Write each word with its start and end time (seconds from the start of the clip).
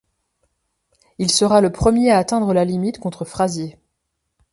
Il 1.19 1.29
sera 1.29 1.61
le 1.61 1.71
premier 1.71 2.09
à 2.09 2.17
atteindre 2.17 2.53
la 2.55 2.65
limite 2.65 2.97
contre 2.99 3.23
Frazier. 3.23 3.77